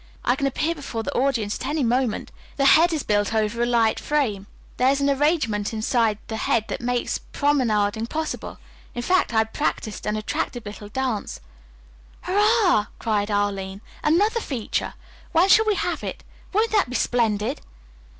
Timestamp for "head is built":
2.65-3.35